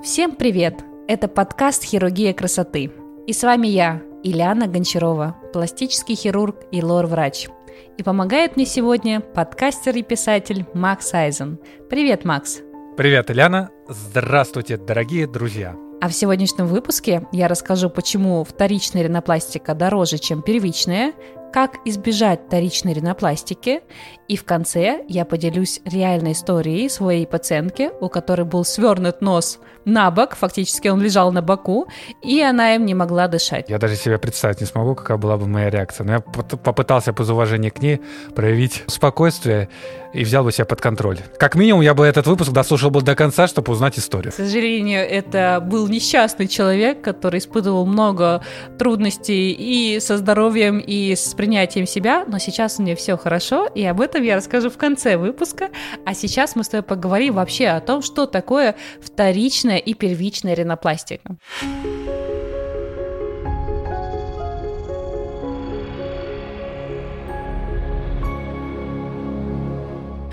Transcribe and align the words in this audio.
Всем 0.00 0.36
привет! 0.36 0.84
Это 1.08 1.26
подкаст 1.26 1.82
«Хирургия 1.82 2.32
красоты». 2.32 2.92
И 3.26 3.32
с 3.32 3.42
вами 3.42 3.66
я, 3.66 4.00
Ильяна 4.22 4.68
Гончарова, 4.68 5.36
пластический 5.52 6.14
хирург 6.14 6.56
и 6.70 6.80
лор-врач. 6.80 7.48
И 7.96 8.04
помогает 8.04 8.54
мне 8.54 8.64
сегодня 8.64 9.20
подкастер 9.20 9.96
и 9.96 10.04
писатель 10.04 10.66
Макс 10.72 11.12
Айзен. 11.12 11.58
Привет, 11.90 12.24
Макс! 12.24 12.60
Привет, 12.96 13.28
Ильяна! 13.32 13.70
Здравствуйте, 13.88 14.76
дорогие 14.76 15.26
друзья! 15.26 15.74
А 16.00 16.08
в 16.08 16.14
сегодняшнем 16.14 16.68
выпуске 16.68 17.26
я 17.32 17.48
расскажу, 17.48 17.90
почему 17.90 18.44
вторичная 18.44 19.02
ринопластика 19.02 19.74
дороже, 19.74 20.18
чем 20.18 20.42
первичная, 20.42 21.12
как 21.52 21.76
избежать 21.84 22.46
вторичной 22.46 22.92
ринопластики, 22.92 23.80
и 24.28 24.36
в 24.36 24.44
конце 24.44 25.04
я 25.08 25.24
поделюсь 25.24 25.80
реальной 25.84 26.32
историей 26.32 26.88
своей 26.88 27.26
пациентки, 27.26 27.90
у 28.00 28.08
которой 28.08 28.44
был 28.44 28.64
свернут 28.64 29.20
нос 29.20 29.58
на 29.84 30.10
бок, 30.10 30.36
фактически 30.36 30.88
он 30.88 31.00
лежал 31.00 31.32
на 31.32 31.40
боку, 31.40 31.88
и 32.22 32.42
она 32.42 32.74
им 32.74 32.84
не 32.84 32.94
могла 32.94 33.26
дышать. 33.26 33.70
Я 33.70 33.78
даже 33.78 33.96
себе 33.96 34.18
представить 34.18 34.60
не 34.60 34.66
смогу, 34.66 34.94
какая 34.94 35.16
была 35.16 35.38
бы 35.38 35.46
моя 35.46 35.70
реакция. 35.70 36.04
Но 36.04 36.12
я 36.12 36.20
попытался 36.20 37.12
из 37.12 37.30
уважения 37.30 37.70
к 37.70 37.80
ней 37.80 38.00
проявить 38.34 38.84
спокойствие 38.86 39.70
и 40.12 40.24
взял 40.24 40.44
бы 40.44 40.52
себя 40.52 40.64
под 40.64 40.80
контроль. 40.80 41.18
Как 41.38 41.54
минимум, 41.54 41.82
я 41.82 41.94
бы 41.94 42.04
этот 42.06 42.26
выпуск 42.26 42.52
дослушал 42.52 42.90
бы 42.90 43.02
до 43.02 43.14
конца, 43.14 43.46
чтобы 43.46 43.72
узнать 43.72 43.98
историю. 43.98 44.32
К 44.32 44.36
сожалению, 44.36 45.00
это 45.00 45.62
был 45.64 45.88
несчастный 45.88 46.48
человек, 46.48 47.00
который 47.00 47.38
испытывал 47.38 47.86
много 47.86 48.42
трудностей 48.78 49.52
и 49.52 50.00
со 50.00 50.18
здоровьем, 50.18 50.78
и 50.78 51.14
с 51.14 51.34
принятием 51.38 51.86
себя, 51.86 52.24
но 52.26 52.38
сейчас 52.38 52.78
у 52.78 52.82
меня 52.82 52.96
все 52.96 53.16
хорошо, 53.16 53.66
и 53.66 53.84
об 53.84 54.00
этом 54.00 54.24
я 54.24 54.34
расскажу 54.34 54.70
в 54.70 54.76
конце 54.76 55.16
выпуска. 55.16 55.70
А 56.04 56.12
сейчас 56.12 56.56
мы 56.56 56.64
с 56.64 56.68
тобой 56.68 56.82
поговорим 56.82 57.34
вообще 57.34 57.68
о 57.68 57.80
том, 57.80 58.02
что 58.02 58.26
такое 58.26 58.74
вторичная 59.00 59.78
и 59.78 59.94
первичная 59.94 60.54
ринопластика. 60.54 61.36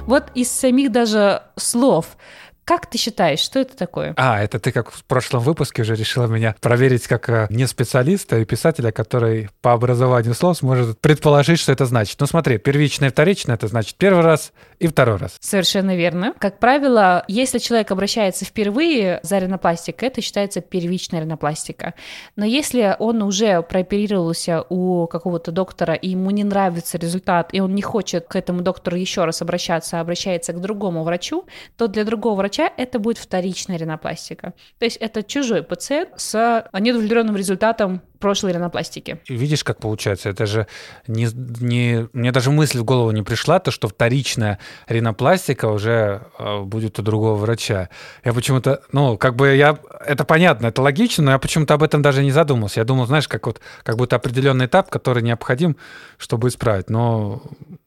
Вот 0.07 0.23
из 0.33 0.49
самих 0.49 0.91
даже 0.91 1.43
слов 1.55 2.17
как 2.65 2.87
ты 2.87 2.97
считаешь, 2.97 3.39
что 3.39 3.59
это 3.59 3.77
такое? 3.77 4.15
А, 4.17 4.41
это 4.41 4.59
ты 4.59 4.71
как 4.71 4.91
в 4.91 5.03
прошлом 5.03 5.43
выпуске 5.43 5.83
уже 5.83 5.95
решила 5.95 6.25
меня 6.25 6.55
проверить 6.59 7.07
как 7.07 7.29
э, 7.29 7.45
не 7.51 7.67
специалиста 7.67 8.39
и 8.39 8.45
писателя, 8.45 8.91
который 8.91 9.49
по 9.61 9.73
образованию 9.73 10.33
слов 10.33 10.57
сможет 10.57 10.99
предположить, 10.99 11.59
что 11.59 11.71
это 11.71 11.85
значит. 11.85 12.19
Ну 12.19 12.25
смотри, 12.25 12.57
первичное 12.57 13.09
и 13.09 13.11
вторичное— 13.11 13.55
это 13.57 13.67
значит 13.67 13.95
первый 13.97 14.23
раз 14.23 14.51
и 14.79 14.87
второй 14.87 15.17
раз. 15.17 15.37
Совершенно 15.39 15.95
верно. 15.95 16.33
Как 16.39 16.57
правило, 16.57 17.23
если 17.27 17.59
человек 17.59 17.91
обращается 17.91 18.45
впервые 18.45 19.19
за 19.21 19.37
ринопластикой, 19.37 20.07
это 20.07 20.21
считается 20.21 20.61
первичная 20.61 21.21
ринопластика. 21.21 21.93
Но 22.35 22.45
если 22.45 22.95
он 22.97 23.21
уже 23.21 23.61
прооперировался 23.61 24.65
у 24.69 25.05
какого-то 25.05 25.51
доктора, 25.51 25.93
и 25.93 26.09
ему 26.09 26.31
не 26.31 26.43
нравится 26.43 26.97
результат, 26.97 27.49
и 27.51 27.59
он 27.59 27.75
не 27.75 27.83
хочет 27.83 28.25
к 28.27 28.35
этому 28.35 28.61
доктору 28.61 28.97
еще 28.97 29.25
раз 29.25 29.43
обращаться, 29.43 29.99
а 29.99 30.01
обращается 30.01 30.51
к 30.51 30.59
другому 30.59 31.03
врачу, 31.03 31.45
то 31.77 31.87
для 31.87 32.03
другого 32.03 32.35
врача 32.35 32.54
врача, 32.57 32.73
это 32.77 32.99
будет 32.99 33.17
вторичная 33.17 33.77
ринопластика. 33.77 34.53
То 34.79 34.85
есть 34.85 34.97
это 34.97 35.23
чужой 35.23 35.63
пациент 35.63 36.09
с 36.17 36.69
неудовлетворенным 36.73 37.35
результатом 37.35 38.01
прошлой 38.19 38.53
ринопластики. 38.53 39.19
Видишь, 39.27 39.63
как 39.63 39.79
получается? 39.79 40.29
Это 40.29 40.45
же 40.45 40.67
не, 41.07 41.27
не... 41.33 42.07
Мне 42.13 42.31
даже 42.31 42.51
мысль 42.51 42.79
в 42.79 42.83
голову 42.83 43.11
не 43.11 43.23
пришла, 43.23 43.59
то, 43.59 43.71
что 43.71 43.87
вторичная 43.87 44.59
ринопластика 44.87 45.65
уже 45.67 46.21
э, 46.37 46.61
будет 46.61 46.99
у 46.99 47.01
другого 47.01 47.35
врача. 47.35 47.89
Я 48.23 48.33
почему-то... 48.33 48.81
Ну, 48.91 49.17
как 49.17 49.35
бы 49.35 49.55
я... 49.55 49.77
Это 50.05 50.23
понятно, 50.23 50.67
это 50.67 50.81
логично, 50.81 51.23
но 51.23 51.31
я 51.31 51.39
почему-то 51.39 51.73
об 51.73 51.83
этом 51.83 52.01
даже 52.01 52.23
не 52.23 52.31
задумался. 52.31 52.79
Я 52.79 52.85
думал, 52.85 53.05
знаешь, 53.07 53.27
как 53.27 53.47
вот 53.47 53.61
как 53.83 53.97
будто 53.97 54.15
определенный 54.15 54.65
этап, 54.65 54.89
который 54.89 55.23
необходим, 55.23 55.77
чтобы 56.17 56.47
исправить. 56.47 56.89
Но 56.89 57.41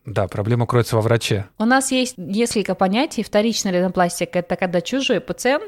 да, 0.04 0.26
проблема 0.26 0.66
кроется 0.66 0.96
во 0.96 1.02
враче. 1.02 1.46
У 1.58 1.64
нас 1.64 1.92
есть 1.92 2.16
несколько 2.16 2.74
понятий. 2.74 3.22
Вторичная 3.22 3.72
ринопластика– 3.72 4.38
это 4.40 4.56
когда 4.56 4.80
чужой 4.80 5.20
пациент, 5.20 5.64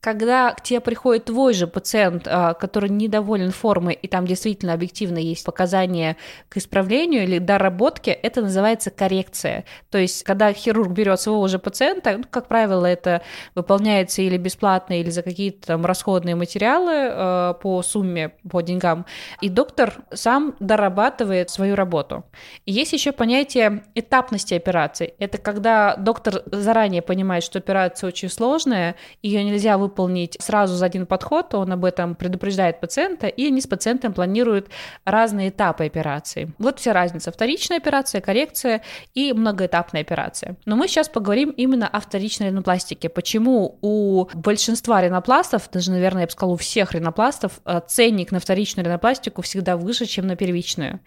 когда 0.00 0.52
к 0.52 0.62
тебе 0.62 0.80
приходит 0.80 1.24
твой 1.24 1.54
же 1.54 1.66
пациент, 1.66 2.26
а, 2.26 2.54
который 2.54 2.88
недоволен 2.88 3.50
формой, 3.50 3.98
и 4.02 4.08
там 4.08 4.26
действительно 4.26 4.72
объективно 4.72 5.18
есть 5.18 5.44
показания 5.44 6.16
к 6.48 6.56
исправлению 6.56 7.24
или 7.24 7.38
доработке, 7.38 8.10
это 8.10 8.42
называется 8.42 8.90
коррекция. 8.90 9.64
То 9.90 9.98
есть, 9.98 10.24
когда 10.24 10.52
хирург 10.52 10.92
берет 10.92 11.20
своего 11.20 11.46
же 11.48 11.58
пациента, 11.58 12.18
ну, 12.18 12.24
как 12.30 12.48
правило, 12.48 12.86
это 12.86 13.22
выполняется 13.54 14.22
или 14.22 14.36
бесплатно, 14.36 15.00
или 15.00 15.10
за 15.10 15.22
какие-то 15.22 15.68
там 15.68 15.86
расходные 15.86 16.34
материалы 16.34 16.92
э, 16.92 17.54
по 17.62 17.82
сумме, 17.82 18.32
по 18.50 18.60
деньгам, 18.60 19.06
и 19.40 19.48
доктор 19.48 19.94
сам 20.12 20.54
дорабатывает 20.60 21.50
свою 21.50 21.76
работу. 21.76 22.24
И 22.66 22.72
есть 22.72 22.92
еще 22.92 23.12
понятие 23.12 23.84
этапности 23.94 24.54
операции. 24.54 25.14
Это 25.18 25.38
когда 25.38 25.96
доктор 25.96 26.42
заранее 26.46 27.02
понимает, 27.02 27.44
что 27.44 27.58
операция 27.58 28.08
очень 28.08 28.28
сложная, 28.28 28.96
ее 29.22 29.44
нельзя 29.44 29.78
выполнить 29.78 30.36
сразу 30.40 30.74
за 30.74 30.86
один 30.86 31.06
подход, 31.06 31.54
он 31.54 31.72
об 31.72 31.84
этом 31.84 32.14
предупреждает 32.14 32.80
пациента, 32.80 33.26
и 33.26 33.46
они 33.46 33.60
с 33.60 33.66
пациентом 33.66 33.89
планируют 33.98 34.68
разные 35.04 35.50
этапы 35.50 35.86
операции. 35.86 36.52
Вот 36.58 36.78
вся 36.78 36.92
разница. 36.92 37.32
Вторичная 37.32 37.78
операция, 37.78 38.20
коррекция 38.20 38.82
и 39.14 39.32
многоэтапная 39.32 40.02
операция. 40.02 40.56
Но 40.64 40.76
мы 40.76 40.88
сейчас 40.88 41.08
поговорим 41.08 41.50
именно 41.50 41.88
о 41.88 42.00
вторичной 42.00 42.48
ринопластике. 42.48 43.08
Почему 43.08 43.78
у 43.82 44.26
большинства 44.34 45.00
ринопластов, 45.00 45.68
даже, 45.72 45.90
наверное, 45.90 46.22
я 46.22 46.26
бы 46.26 46.32
сказала, 46.32 46.54
у 46.54 46.56
всех 46.56 46.92
ринопластов, 46.92 47.60
э, 47.64 47.80
ценник 47.86 48.32
на 48.32 48.40
вторичную 48.40 48.86
ринопластику 48.86 49.42
всегда 49.42 49.76
выше, 49.76 50.06
чем 50.06 50.26
на 50.26 50.36
первичную. 50.36 51.00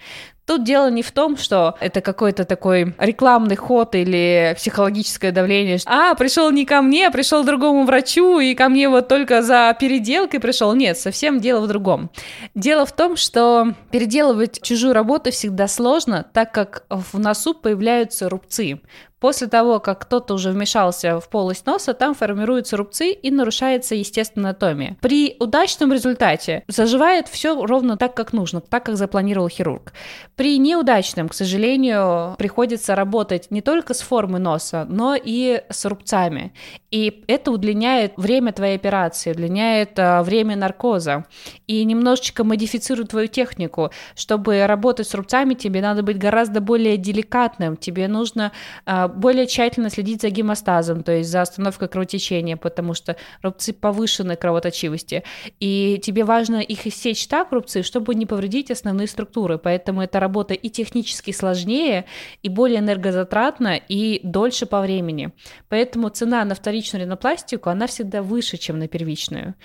Тут 0.45 0.66
дело 0.66 0.91
не 0.91 1.03
в 1.03 1.11
том, 1.13 1.38
что 1.38 1.75
это 1.79 2.01
какой-то 2.01 2.43
такой 2.43 2.93
рекламный 2.97 3.55
ход 3.55 3.95
или 3.95 4.53
психологическое 4.57 5.31
давление. 5.31 5.77
А, 5.85 6.16
пришел 6.16 6.51
не 6.51 6.66
ко 6.66 6.81
мне, 6.81 7.07
а 7.07 7.11
пришел 7.11 7.45
другому 7.45 7.85
врачу, 7.85 8.41
и 8.41 8.53
ко 8.53 8.67
мне 8.67 8.89
вот 8.89 9.07
только 9.07 9.41
за 9.41 9.75
переделкой 9.79 10.41
пришел. 10.41 10.73
Нет, 10.73 10.97
совсем 10.97 11.39
дело 11.39 11.61
в 11.61 11.67
другом. 11.67 12.09
Дело 12.55 12.72
в 12.85 12.91
том, 12.91 13.16
что 13.16 13.73
переделывать 13.91 14.61
чужую 14.61 14.94
работу 14.94 15.31
всегда 15.31 15.67
сложно, 15.67 16.25
так 16.34 16.51
как 16.51 16.85
в 16.89 17.19
носу 17.19 17.53
появляются 17.53 18.29
рубцы. 18.29 18.81
После 19.23 19.47
того, 19.47 19.79
как 19.79 20.00
кто-то 20.00 20.34
уже 20.34 20.51
вмешался 20.51 21.22
в 21.22 21.29
полость 21.29 21.66
носа, 21.66 21.94
там 21.94 22.13
формируются 22.13 22.75
рубцы 22.75 23.13
и 23.13 23.31
нарушается 23.31 23.95
естественная 23.95 24.50
анатомия. 24.50 24.97
При 25.00 25.38
удачном 25.39 25.94
результате 25.94 26.66
заживает 26.67 27.29
все 27.29 27.66
ровно 27.66 27.95
так, 27.95 28.16
как 28.16 28.34
нужно, 28.34 28.59
так, 28.59 28.85
как 28.85 28.97
запланировал 28.97 29.47
хирург. 29.47 29.94
При 30.35 30.57
неудачном, 30.57 31.29
к 31.29 31.34
сожалению, 31.35 32.35
приходится 32.38 32.95
работать 32.95 33.50
не 33.50 33.61
только 33.61 33.94
с 33.94 34.01
формой 34.01 34.41
носа, 34.41 34.85
но 34.89 35.16
и 35.16 35.61
с 35.69 35.85
рубцами. 35.85 36.51
И 36.91 37.23
это 37.28 37.51
удлиняет 37.51 38.16
время 38.17 38.51
твоей 38.51 38.75
операции, 38.75 39.31
удлиняет 39.31 39.97
а, 39.97 40.22
время 40.22 40.57
наркоза 40.57 41.25
и 41.66 41.85
немножечко 41.85 42.44
модифицирует 42.44 43.11
твою 43.11 43.28
технику. 43.28 43.90
Чтобы 44.16 44.67
работать 44.67 45.07
с 45.07 45.13
рубцами, 45.16 45.53
тебе 45.53 45.81
надо 45.81 46.03
быть 46.03 46.17
гораздо 46.17 46.59
более 46.59 46.97
деликатным, 46.97 47.78
тебе 47.78 48.09
нужно 48.09 48.51
а, 48.85 49.12
более 49.16 49.47
тщательно 49.47 49.90
следить 49.90 50.22
за 50.22 50.29
гемостазом, 50.29 51.03
то 51.03 51.12
есть 51.12 51.29
за 51.29 51.41
остановкой 51.41 51.88
кровотечения, 51.88 52.57
потому 52.57 52.94
что 52.94 53.16
рубцы 53.41 53.74
повышенной 53.74 54.35
кровоточивости. 54.35 55.24
И 55.59 56.00
тебе 56.03 56.24
важно 56.24 56.57
их 56.57 56.88
иссечь 56.88 57.28
так, 57.28 57.52
рубцы, 57.52 57.84
чтобы 57.84 58.16
не 58.16 58.25
повредить 58.25 58.72
основные 58.72 59.07
структуры. 59.07 59.57
Поэтому 59.57 60.02
эта 60.02 60.19
работа 60.19 60.53
и 60.53 60.69
технически 60.69 61.31
сложнее, 61.31 62.06
и 62.41 62.50
более 62.50 62.79
энергозатратна, 62.79 63.75
и 63.75 64.19
дольше 64.23 64.66
по 64.66 64.81
времени. 64.81 65.31
Поэтому 65.69 66.09
цена 66.09 66.44
на 66.46 66.56
вторичную 66.56 67.06
ринопластику, 67.06 67.69
она 67.69 67.88
всегда 67.88 68.22
выше, 68.22 68.57
чем 68.57 68.79
на 68.79 68.88
первичную. 68.88 69.56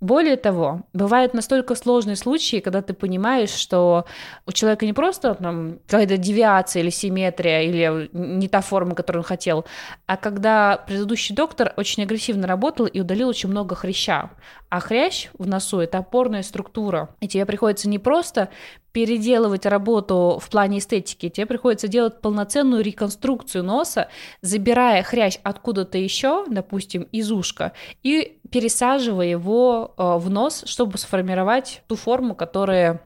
Более 0.00 0.36
того, 0.36 0.82
бывают 0.92 1.32
настолько 1.32 1.74
сложные 1.74 2.16
случаи, 2.16 2.60
когда 2.60 2.82
ты 2.82 2.92
понимаешь, 2.92 3.50
что 3.50 4.04
у 4.44 4.52
человека 4.52 4.84
не 4.84 4.92
просто 4.92 5.34
там, 5.34 5.78
какая-то 5.86 6.18
девиация 6.18 6.82
или 6.82 6.90
симметрия, 6.90 7.62
или 7.62 8.10
не 8.12 8.48
та 8.48 8.60
форма, 8.60 8.94
которую 8.94 9.22
он 9.22 9.26
хотел, 9.26 9.64
а 10.04 10.18
когда 10.18 10.76
предыдущий 10.86 11.34
доктор 11.34 11.72
очень 11.78 12.02
агрессивно 12.02 12.46
работал 12.46 12.84
и 12.84 13.00
удалил 13.00 13.28
очень 13.28 13.48
много 13.48 13.74
хряща. 13.74 14.30
А 14.68 14.80
хрящ 14.80 15.28
в 15.38 15.46
носу– 15.46 15.78
это 15.80 15.98
опорная 15.98 16.42
структура. 16.42 17.14
И 17.20 17.28
тебе 17.28 17.46
приходится 17.46 17.88
не 17.88 17.98
просто 17.98 18.50
переделывать 18.96 19.66
работу 19.66 20.40
в 20.42 20.48
плане 20.48 20.78
эстетики, 20.78 21.28
тебе 21.28 21.44
приходится 21.44 21.86
делать 21.86 22.22
полноценную 22.22 22.82
реконструкцию 22.82 23.62
носа, 23.62 24.08
забирая 24.40 25.02
хрящ 25.02 25.38
откуда-то 25.42 25.98
еще, 25.98 26.46
допустим, 26.48 27.02
из 27.12 27.30
ушка, 27.30 27.72
и 28.02 28.38
пересаживая 28.50 29.26
его 29.26 29.92
э, 29.98 30.16
в 30.16 30.30
нос, 30.30 30.62
чтобы 30.64 30.96
сформировать 30.96 31.82
ту 31.88 31.96
форму, 31.96 32.34
которая 32.34 33.02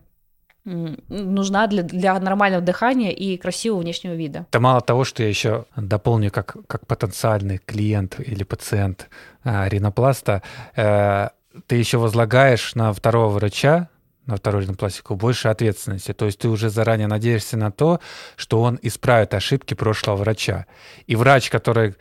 нужна 0.65 1.67
для, 1.67 1.83
для 1.83 2.21
нормального 2.21 2.63
дыхания 2.63 3.11
и 3.11 3.37
красивого 3.37 3.81
внешнего 3.81 4.13
вида. 4.13 4.47
Это 4.49 4.61
мало 4.61 4.81
того, 4.83 5.03
что 5.03 5.25
я 5.25 5.29
еще 5.29 5.65
дополню 5.75 6.31
как, 6.31 6.57
как 6.69 6.87
потенциальный 6.87 7.59
клиент 7.59 8.21
или 8.21 8.45
пациент 8.45 9.09
э, 9.43 9.69
ринопласта, 9.69 10.43
э, 10.77 11.31
ты 11.67 11.75
еще 11.75 11.99
возлагаешь 11.99 12.77
на 12.77 12.93
второго 12.93 13.31
врача, 13.31 13.89
на 14.27 14.37
вторую 14.37 14.65
ринопластику, 14.65 15.17
больше 15.17 15.49
ответственности. 15.49 16.13
То 16.13 16.27
есть 16.27 16.39
ты 16.39 16.49
уже 16.49 16.71
заранее 16.71 17.09
надеешься 17.09 17.57
на 17.57 17.71
то, 17.71 18.01
что 18.37 18.63
он 18.63 18.79
исправит 18.83 19.35
ошибки 19.35 19.75
прошлого 19.75 20.17
врача. 20.17 20.67
И 21.07 21.17
врач, 21.17 21.51
который 21.51 21.97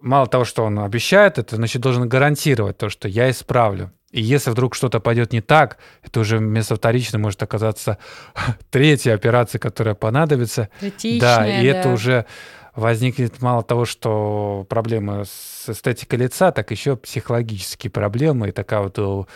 мало 0.00 0.26
того, 0.26 0.44
что 0.44 0.64
он 0.64 0.78
обещает 0.78 1.38
это, 1.38 1.56
значит, 1.56 1.82
должен 1.82 2.08
гарантировать 2.08 2.78
то, 2.78 2.88
что 2.88 3.08
я 3.08 3.30
исправлю. 3.30 3.92
И 4.12 4.22
если 4.22 4.50
вдруг 4.50 4.74
что-то 4.74 5.00
пойдет 5.00 5.32
не 5.32 5.40
так, 5.40 5.78
это 6.02 6.20
уже 6.20 6.38
вместо 6.38 6.76
вторичной 6.76 7.20
может 7.20 7.42
оказаться 7.42 7.98
третья 8.70 9.14
операция, 9.14 9.58
которая 9.58 9.94
понадобится. 9.94 10.68
Критичная, 10.80 11.20
да, 11.20 11.60
и 11.60 11.70
да. 11.70 11.78
это 11.78 11.88
уже 11.90 12.26
возникнет 12.74 13.40
мало 13.42 13.62
того, 13.62 13.84
что 13.84 14.64
проблемы 14.68 15.24
с 15.24 15.68
эстетикой 15.68 16.20
лица, 16.20 16.52
так 16.52 16.70
еще 16.70 16.96
психологические 16.96 17.90
проблемы 17.90 18.48
и 18.48 18.52
такая 18.52 18.80
вот 18.80 19.28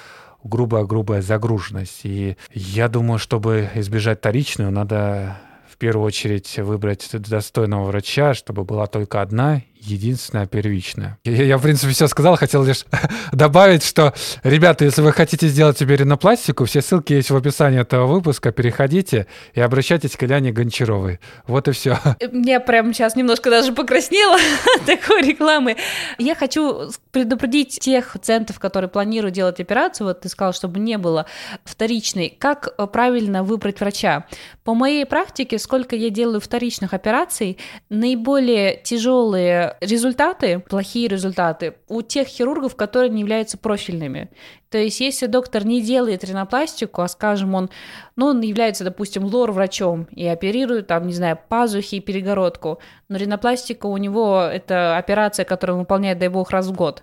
грубая-грубая 0.44 1.22
загруженность. 1.22 2.00
И 2.04 2.36
я 2.52 2.88
думаю, 2.88 3.18
чтобы 3.18 3.68
избежать 3.74 4.18
вторичную, 4.18 4.70
надо 4.70 5.38
в 5.68 5.76
первую 5.76 6.06
очередь 6.06 6.58
выбрать 6.58 7.08
достойного 7.12 7.86
врача, 7.86 8.34
чтобы 8.34 8.64
была 8.64 8.86
только 8.86 9.22
одна 9.22 9.62
единственная 9.80 10.46
первичная. 10.46 11.18
Я, 11.24 11.44
я, 11.44 11.58
в 11.58 11.62
принципе, 11.62 11.92
все 11.92 12.06
сказал, 12.06 12.36
хотел 12.36 12.62
лишь 12.62 12.84
добавить, 13.32 13.84
что, 13.84 14.14
ребята, 14.42 14.84
если 14.84 15.02
вы 15.02 15.12
хотите 15.12 15.48
сделать 15.48 15.78
себе 15.78 15.96
ринопластику, 15.96 16.64
все 16.64 16.82
ссылки 16.82 17.14
есть 17.14 17.30
в 17.30 17.36
описании 17.36 17.80
этого 17.80 18.06
выпуска, 18.06 18.52
переходите 18.52 19.26
и 19.54 19.60
обращайтесь 19.60 20.16
к 20.16 20.22
Ляне 20.22 20.52
Гончаровой. 20.52 21.20
Вот 21.46 21.68
и 21.68 21.72
все. 21.72 21.98
Я 22.32 22.60
прям 22.60 22.92
сейчас 22.92 23.16
немножко 23.16 23.50
даже 23.50 23.72
покраснела 23.72 24.36
от 24.76 24.84
такой 24.86 25.22
рекламы. 25.22 25.76
Я 26.18 26.34
хочу 26.34 26.90
предупредить 27.10 27.80
тех 27.80 28.12
пациентов, 28.12 28.58
которые 28.58 28.90
планируют 28.90 29.34
делать 29.34 29.60
операцию, 29.60 30.06
вот 30.06 30.20
ты 30.20 30.28
сказал, 30.28 30.52
чтобы 30.52 30.78
не 30.78 30.98
было 30.98 31.26
вторичной, 31.64 32.36
как 32.38 32.74
правильно 32.92 33.42
выбрать 33.42 33.80
врача. 33.80 34.26
По 34.64 34.74
моей 34.74 35.06
практике, 35.06 35.58
сколько 35.58 35.96
я 35.96 36.10
делаю 36.10 36.40
вторичных 36.40 36.92
операций, 36.94 37.58
наиболее 37.88 38.80
тяжелые 38.82 39.69
результаты, 39.80 40.58
плохие 40.60 41.08
результаты 41.08 41.74
у 41.88 42.02
тех 42.02 42.28
хирургов, 42.28 42.76
которые 42.76 43.10
не 43.10 43.20
являются 43.20 43.58
профильными. 43.58 44.30
То 44.70 44.78
есть, 44.78 45.00
если 45.00 45.26
доктор 45.26 45.66
не 45.66 45.82
делает 45.82 46.24
ринопластику, 46.24 47.02
а, 47.02 47.08
скажем, 47.08 47.54
он, 47.54 47.70
ну, 48.16 48.26
он 48.26 48.40
является, 48.40 48.84
допустим, 48.84 49.24
лор-врачом 49.24 50.06
и 50.12 50.26
оперирует, 50.26 50.86
там, 50.86 51.06
не 51.06 51.12
знаю, 51.12 51.38
пазухи 51.48 51.96
и 51.96 52.00
перегородку, 52.00 52.78
но 53.08 53.16
ринопластика 53.16 53.86
у 53.86 53.96
него– 53.96 54.40
это 54.52 54.96
операция, 54.96 55.44
которую 55.44 55.76
он 55.76 55.80
выполняет, 55.80 56.18
дай 56.18 56.28
бог, 56.28 56.50
раз 56.50 56.68
в 56.68 56.72
год, 56.72 57.02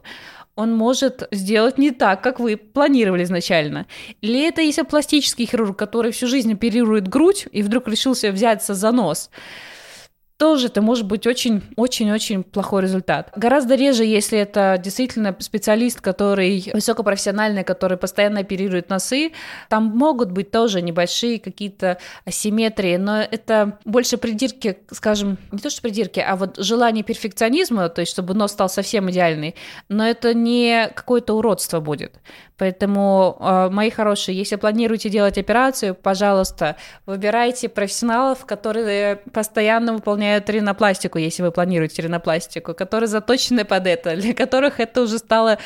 он 0.55 0.73
может 0.75 1.27
сделать 1.31 1.77
не 1.77 1.91
так, 1.91 2.23
как 2.23 2.39
вы 2.39 2.57
планировали 2.57 3.23
изначально. 3.23 3.85
Или 4.21 4.47
это 4.47 4.61
если 4.61 4.81
пластический 4.81 5.45
хирург, 5.45 5.77
который 5.77 6.11
всю 6.11 6.27
жизнь 6.27 6.53
оперирует 6.53 7.07
грудь 7.07 7.47
и 7.51 7.61
вдруг 7.61 7.87
решился 7.87 8.31
взяться 8.31 8.73
за 8.73 8.91
нос– 8.91 9.29
тоже 10.37 10.67
это 10.67 10.81
может 10.81 11.05
быть 11.05 11.25
очень-очень-очень 11.25 12.43
плохой 12.43 12.83
результат. 12.83 13.31
Гораздо 13.35 13.75
реже, 13.75 14.05
если 14.05 14.37
это 14.37 14.79
действительно 14.81 15.35
специалист, 15.39 15.99
который 15.99 16.69
высокопрофессиональный, 16.73 17.63
который 17.63 17.97
постоянно 17.97 18.41
оперирует 18.41 18.89
носы, 18.89 19.31
там 19.67 19.85
могут 19.85 20.31
быть 20.31 20.51
тоже 20.51 20.81
небольшие 20.81 21.39
какие-то 21.39 21.97
асимметрии, 22.25 22.97
но 22.97 23.19
это 23.19 23.79
больше 23.83 24.17
придирки, 24.17 24.77
скажем, 24.91 25.39
не 25.51 25.59
то 25.59 25.71
что 25.71 25.81
придирки, 25.81 26.19
а 26.19 26.35
вот 26.35 26.57
желание 26.57 27.03
перфекционизма, 27.03 27.89
то 27.89 28.01
есть 28.01 28.11
чтобы 28.11 28.35
нос 28.35 28.51
стал 28.51 28.69
совсем 28.69 29.09
идеальный, 29.09 29.55
но 29.89 30.07
это 30.07 30.35
не 30.35 30.89
какое-то 30.93 31.33
уродство 31.33 31.79
будет. 31.79 32.13
Поэтому, 32.57 33.37
а, 33.39 33.69
мои 33.69 33.89
хорошие, 33.89 34.37
если 34.37 34.55
планируете 34.55 35.09
делать 35.09 35.37
операцию, 35.37 35.93
пожалуйста, 35.95 36.75
выбирайте 37.05 37.69
профессионалов, 37.69 38.45
которые 38.45 39.17
постоянно 39.31 39.93
выполняют 39.93 40.49
ринопластику, 40.49 41.19
если 41.19 41.43
вы 41.43 41.51
планируете 41.51 42.01
ринопластику, 42.01 42.73
которые 42.73 43.07
заточены 43.07 43.63
под 43.63 43.87
это, 43.87 44.15
для 44.15 44.33
которых 44.33 44.79
это 44.79 45.01
уже 45.01 45.19
стало 45.19 45.59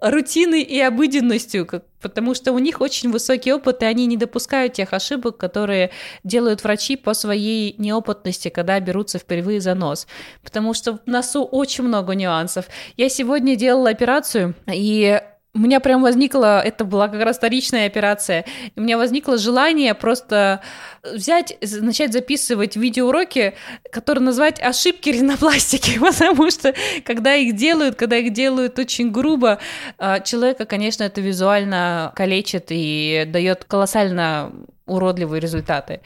рутиной 0.00 0.62
и 0.62 0.80
обыденностью, 0.80 1.66
потому 2.00 2.34
что 2.34 2.52
у 2.52 2.58
них 2.58 2.82
очень 2.82 3.10
высокий 3.10 3.52
опыт, 3.52 3.82
и 3.82 3.86
они 3.86 4.04
не 4.04 4.18
допускают 4.18 4.74
тех 4.74 4.92
ошибок, 4.92 5.38
которые 5.38 5.90
делают 6.24 6.62
врачи 6.62 6.96
по 6.96 7.14
своей 7.14 7.74
неопытности, 7.78 8.50
когда 8.50 8.78
берутся 8.80 9.18
впервые 9.18 9.60
за 9.60 9.74
нос. 9.74 10.06
Потому 10.42 10.74
что 10.74 10.98
в 10.98 11.00
носу 11.06 11.44
очень 11.44 11.84
много 11.84 12.14
нюансов. 12.14 12.66
Я 12.98 13.08
сегодня 13.08 13.56
делала 13.56 13.88
операцию, 13.88 14.54
и 14.70 15.20
у 15.54 15.58
меня 15.58 15.78
прям 15.78 16.02
возникло, 16.02 16.60
это 16.60 16.84
была 16.84 17.08
как 17.08 17.22
раз 17.22 17.38
вторичная 17.38 17.86
операция, 17.86 18.44
у 18.74 18.80
меня 18.80 18.98
возникло 18.98 19.38
желание 19.38 19.94
просто 19.94 20.60
взять, 21.04 21.56
начать 21.80 22.12
записывать 22.12 22.76
видеоуроки, 22.76 23.54
которые 23.92 24.24
назвать 24.24 24.60
ошибки 24.60 25.10
ринопластики, 25.10 25.98
потому 26.00 26.50
что 26.50 26.74
когда 27.04 27.34
их 27.36 27.54
делают, 27.54 27.94
когда 27.94 28.16
их 28.16 28.32
делают 28.32 28.78
очень 28.80 29.12
грубо, 29.12 29.60
а, 29.98 30.20
человека, 30.20 30.66
конечно, 30.66 31.04
это 31.04 31.20
визуально 31.20 32.12
калечит 32.16 32.66
и 32.70 33.24
дает 33.28 33.64
колоссально 33.64 34.52
уродливые 34.86 35.40
результаты. 35.40 36.00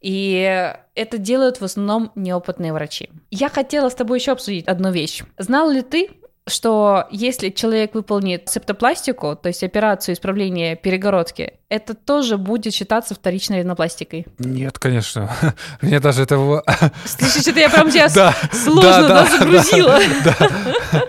И 0.00 0.72
это 0.94 1.18
делают 1.18 1.60
в 1.60 1.64
основном 1.64 2.12
неопытные 2.14 2.72
врачи. 2.72 3.10
Я 3.32 3.48
хотела 3.48 3.88
с 3.88 3.94
тобой 3.96 4.20
еще 4.20 4.30
обсудить 4.30 4.68
одну 4.68 4.92
вещь. 4.92 5.24
Знал 5.38 5.70
ли 5.70 5.82
ты, 5.82 6.10
что 6.48 7.06
если 7.10 7.50
человек 7.50 7.94
выполнит 7.94 8.48
септопластику, 8.48 9.36
то 9.36 9.48
есть 9.48 9.62
операцию 9.62 10.14
исправления 10.14 10.76
перегородки, 10.76 11.54
это 11.68 11.94
тоже 11.94 12.38
будет 12.38 12.72
считаться 12.72 13.14
вторичной 13.14 13.60
ринопластикой? 13.60 14.26
Нет, 14.38 14.78
конечно. 14.78 15.30
Мне 15.82 16.00
даже 16.00 16.22
этого... 16.22 16.64
Слушай, 17.04 17.42
что-то 17.42 17.60
я 17.60 17.68
прям 17.68 17.90
тебя 17.90 18.08
да, 18.08 18.34
сложно 18.52 19.08
да, 19.08 19.24
да, 19.24 19.38
загрузила. 19.38 19.98
Да, 20.24 20.36
да. 20.40 21.04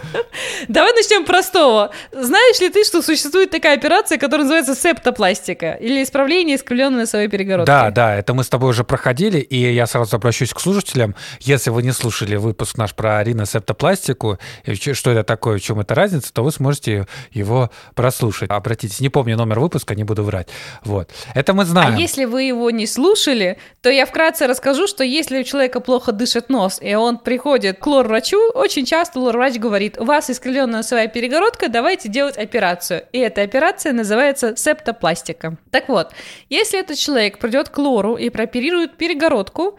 Давай 0.68 0.94
начнем 0.94 1.26
простого. 1.26 1.92
Знаешь 2.12 2.60
ли 2.60 2.70
ты, 2.70 2.84
что 2.84 3.02
существует 3.02 3.50
такая 3.50 3.76
операция, 3.76 4.18
которая 4.18 4.44
называется 4.44 4.76
септопластика 4.76 5.72
или 5.74 6.04
исправление 6.04 6.58
искривленной 6.58 7.00
носовой 7.00 7.28
перегородки? 7.28 7.68
Да, 7.68 7.90
да, 7.92 8.16
это 8.16 8.34
мы 8.34 8.44
с 8.44 8.50
тобой 8.50 8.72
уже 8.72 8.84
проходили, 8.84 9.40
и 9.40 9.74
я 9.74 9.88
сразу 9.88 10.16
обращусь 10.16 10.54
к 10.54 10.60
слушателям. 10.60 11.16
Если 11.40 11.70
вы 11.70 11.84
не 11.84 11.92
слушали 11.92 12.36
выпуск 12.36 12.78
наш 12.78 12.94
про 12.94 13.24
риносептопластику, 13.24 14.40
что 14.94 15.12
это 15.12 15.24
такое, 15.30 15.60
в 15.60 15.62
чем 15.62 15.80
эта 15.80 15.94
разница, 15.94 16.34
то 16.34 16.44
вы 16.44 16.52
сможете 16.52 17.06
его 17.32 17.70
прослушать. 17.94 18.50
Обратитесь, 18.50 19.00
не 19.00 19.10
помню 19.10 19.38
номер 19.38 19.60
выпуска, 19.60 19.94
не 19.94 20.04
буду 20.04 20.24
врать. 20.24 20.48
Вот. 20.84 21.12
Это 21.36 21.54
мы 21.54 21.66
знаем. 21.66 21.96
А 21.96 22.00
если 22.00 22.26
вы 22.26 22.44
его 22.44 22.72
не 22.72 22.88
слушали, 22.88 23.60
то 23.84 23.92
я 23.92 24.08
вкратце 24.08 24.48
расскажу, 24.48 24.88
что 24.88 25.04
если 25.04 25.40
у 25.40 25.44
человека 25.44 25.82
плохо 25.82 26.12
дышит 26.12 26.50
нос, 26.50 26.80
и 26.82 26.96
он 26.96 27.20
приходит 27.20 27.78
к 27.78 27.86
лор-врачу, 27.86 28.40
очень 28.56 28.86
часто 28.86 29.20
лор-врач 29.20 29.60
говорит, 29.60 30.00
у 30.00 30.06
вас 30.06 30.32
искривленная 30.32 30.78
носовая 30.78 31.08
перегородка, 31.08 31.70
давайте 31.70 32.10
делать 32.10 32.36
операцию. 32.36 33.04
И 33.12 33.20
эта 33.20 33.44
операция 33.44 33.94
называется 33.94 34.56
септопластика. 34.56 35.58
Так 35.70 35.90
вот, 35.90 36.12
если 36.50 36.80
этот 36.80 36.98
человек 36.98 37.38
придет 37.38 37.70
к 37.70 37.78
лору 37.78 38.16
и 38.16 38.32
прооперирует 38.32 38.98
перегородку, 38.98 39.78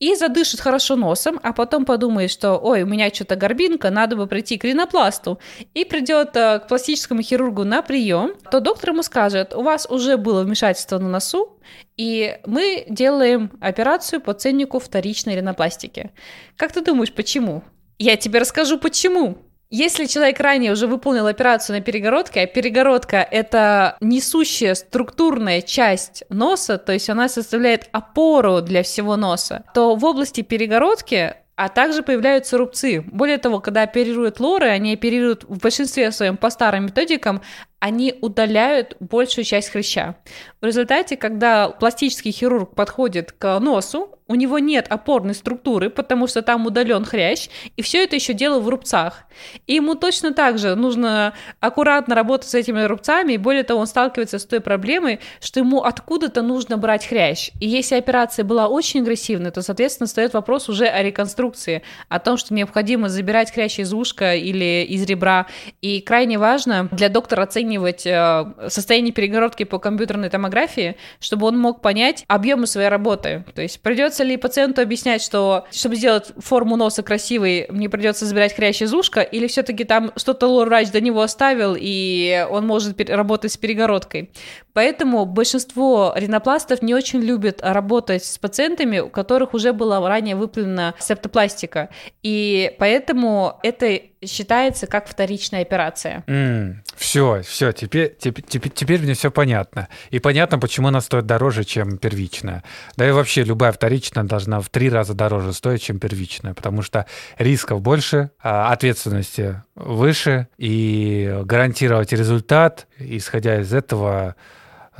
и 0.00 0.14
задышит 0.16 0.60
хорошо 0.60 0.96
носом, 0.96 1.38
а 1.42 1.52
потом 1.52 1.84
подумает, 1.84 2.30
что, 2.30 2.56
ой, 2.56 2.82
у 2.82 2.86
меня 2.86 3.10
что-то 3.10 3.36
горбинка, 3.36 3.90
надо 3.90 4.16
бы 4.16 4.26
прийти 4.26 4.56
к 4.56 4.64
ринопласту, 4.90 5.38
и 5.74 5.84
придет 5.84 6.36
э, 6.36 6.60
к 6.60 6.68
пластическому 6.68 7.22
хирургу 7.22 7.64
на 7.64 7.82
прием, 7.82 8.34
то 8.50 8.60
доктор 8.60 8.90
ему 8.90 9.02
скажет, 9.02 9.54
у 9.54 9.62
вас 9.62 9.86
уже 9.90 10.16
было 10.16 10.42
вмешательство 10.42 10.98
на 10.98 11.08
носу, 11.08 11.58
и 11.96 12.38
мы 12.46 12.84
делаем 12.88 13.50
операцию 13.60 14.20
по 14.20 14.32
ценнику 14.32 14.78
вторичной 14.78 15.36
ринопластики. 15.36 16.10
Как 16.56 16.72
ты 16.72 16.82
думаешь, 16.82 17.12
почему? 17.12 17.62
Я 17.98 18.16
тебе 18.16 18.40
расскажу, 18.40 18.78
почему. 18.78 19.38
Если 19.72 20.06
человек 20.06 20.40
ранее 20.40 20.72
уже 20.72 20.88
выполнил 20.88 21.28
операцию 21.28 21.76
на 21.76 21.82
перегородке, 21.82 22.40
а 22.40 22.46
перегородка— 22.46 23.18
это 23.30 23.96
несущая 24.00 24.74
структурная 24.74 25.62
часть 25.62 26.24
носа, 26.28 26.76
то 26.76 26.92
есть 26.92 27.08
она 27.08 27.28
составляет 27.28 27.88
опору 27.92 28.62
для 28.62 28.82
всего 28.82 29.16
носа, 29.16 29.62
то 29.72 29.94
в 29.94 30.04
области 30.04 30.40
перегородки 30.40 31.34
а 31.60 31.68
также 31.68 32.02
появляются 32.02 32.56
рубцы. 32.56 33.02
Более 33.02 33.36
того, 33.36 33.60
когда 33.60 33.82
оперируют 33.82 34.40
лоры, 34.40 34.68
они 34.68 34.94
оперируют 34.94 35.44
в 35.44 35.58
большинстве 35.58 36.10
своем 36.10 36.38
по 36.38 36.48
старым 36.48 36.86
методикам, 36.86 37.42
они 37.80 38.14
удаляют 38.20 38.96
большую 39.00 39.44
часть 39.44 39.70
хряща. 39.70 40.16
В 40.60 40.66
результате, 40.66 41.16
когда 41.16 41.70
пластический 41.70 42.30
хирург 42.30 42.74
подходит 42.74 43.32
к 43.32 43.58
носу, 43.58 44.20
у 44.30 44.36
него 44.36 44.60
нет 44.60 44.86
опорной 44.88 45.34
структуры, 45.34 45.90
потому 45.90 46.28
что 46.28 46.40
там 46.40 46.64
удален 46.64 47.04
хрящ, 47.04 47.48
и 47.76 47.82
все 47.82 48.04
это 48.04 48.14
еще 48.14 48.32
дело 48.32 48.60
в 48.60 48.68
рубцах. 48.68 49.24
И 49.66 49.74
ему 49.74 49.96
точно 49.96 50.32
так 50.32 50.56
же 50.56 50.76
нужно 50.76 51.34
аккуратно 51.58 52.14
работать 52.14 52.48
с 52.48 52.54
этими 52.54 52.82
рубцами, 52.82 53.32
и 53.32 53.38
более 53.38 53.64
того, 53.64 53.80
он 53.80 53.88
сталкивается 53.88 54.38
с 54.38 54.44
той 54.44 54.60
проблемой, 54.60 55.18
что 55.40 55.58
ему 55.58 55.82
откуда-то 55.82 56.42
нужно 56.42 56.78
брать 56.78 57.06
хрящ. 57.06 57.50
И 57.58 57.66
если 57.66 57.96
операция 57.96 58.44
была 58.44 58.68
очень 58.68 59.00
агрессивной, 59.00 59.50
то, 59.50 59.62
соответственно, 59.62 60.06
стоит 60.06 60.32
вопрос 60.32 60.68
уже 60.68 60.86
о 60.86 61.02
реконструкции, 61.02 61.82
о 62.08 62.20
том, 62.20 62.36
что 62.36 62.54
необходимо 62.54 63.08
забирать 63.08 63.52
хрящ 63.52 63.80
из 63.80 63.92
ушка 63.92 64.36
или 64.36 64.86
из 64.88 65.04
ребра. 65.06 65.46
И 65.80 66.00
крайне 66.00 66.38
важно 66.38 66.88
для 66.92 67.08
доктора 67.08 67.42
оценивать 67.70 68.06
э, 68.06 68.68
состояние 68.68 69.12
перегородки 69.12 69.64
по 69.64 69.78
компьютерной 69.78 70.28
томографии, 70.28 70.96
чтобы 71.20 71.46
он 71.46 71.58
мог 71.58 71.80
понять 71.80 72.24
объемы 72.28 72.66
своей 72.66 72.88
работы. 72.88 73.44
То 73.54 73.62
есть 73.62 73.80
придется 73.80 74.24
ли 74.24 74.36
пациенту 74.36 74.82
объяснять, 74.82 75.22
что 75.22 75.64
чтобы 75.70 75.96
сделать 75.96 76.32
форму 76.38 76.76
носа 76.76 77.02
красивой, 77.02 77.66
мне 77.70 77.88
придется 77.88 78.26
забирать 78.26 78.54
хрящ 78.54 78.82
из 78.82 78.92
ушка, 78.92 79.20
или 79.20 79.46
все-таки 79.46 79.84
там 79.84 80.12
что-то 80.16 80.46
лор-врач 80.46 80.90
до 80.90 81.00
него 81.00 81.22
оставил, 81.22 81.76
и 81.78 82.46
он 82.50 82.66
может 82.66 82.98
работать 83.10 83.52
с 83.52 83.56
перегородкой. 83.56 84.30
Поэтому 84.72 85.24
большинство 85.26 86.14
ринопластов 86.16 86.82
не 86.82 86.94
очень 86.94 87.20
любят 87.20 87.60
работать 87.62 88.24
с 88.24 88.38
пациентами, 88.38 89.00
у 89.00 89.08
которых 89.08 89.54
уже 89.54 89.72
была 89.72 90.06
ранее 90.08 90.36
выполнена 90.36 90.94
септопластика. 90.98 91.88
И 92.22 92.72
поэтому 92.78 93.58
это 93.62 94.00
считается 94.24 94.86
как 94.86 95.08
вторичная 95.08 95.62
операция. 95.62 96.24
Mm, 96.26 96.76
все, 96.96 97.42
все, 97.42 97.59
теперь, 97.72 98.16
теперь, 98.18 98.44
теперь, 98.46 98.72
теперь 98.72 99.00
мне 99.00 99.14
все 99.14 99.30
понятно. 99.30 99.88
И 100.10 100.18
понятно, 100.18 100.58
почему 100.58 100.88
она 100.88 101.00
стоит 101.00 101.26
дороже, 101.26 101.64
чем 101.64 101.98
первичная. 101.98 102.64
Да 102.96 103.08
и 103.08 103.12
вообще 103.12 103.44
любая 103.44 103.72
вторичная 103.72 104.24
должна 104.24 104.60
в 104.60 104.68
три 104.68 104.90
раза 104.90 105.14
дороже 105.14 105.52
стоить, 105.52 105.82
чем 105.82 105.98
первичная, 105.98 106.54
потому 106.54 106.82
что 106.82 107.06
рисков 107.38 107.80
больше, 107.82 108.30
а 108.42 108.72
ответственности 108.72 109.62
выше, 109.74 110.48
и 110.58 111.40
гарантировать 111.44 112.12
результат, 112.12 112.86
исходя 112.98 113.60
из 113.60 113.72
этого, 113.72 114.36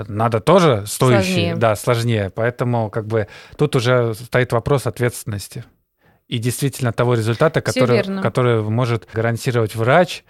надо 0.08 0.40
тоже 0.40 0.84
стоящий, 0.86 1.32
сложнее. 1.32 1.56
да, 1.56 1.76
сложнее. 1.76 2.30
Поэтому 2.34 2.90
как 2.90 3.06
бы 3.06 3.26
тут 3.56 3.76
уже 3.76 4.14
стоит 4.14 4.52
вопрос 4.52 4.86
ответственности 4.86 5.64
и 6.30 6.38
действительно 6.38 6.92
того 6.92 7.14
результата, 7.14 7.60
который, 7.60 8.22
который 8.22 8.62
может 8.62 9.08
гарантировать 9.12 9.74
врач. 9.74 10.22